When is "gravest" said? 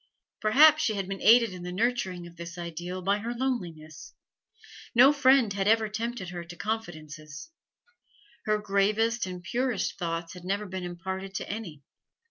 8.57-9.27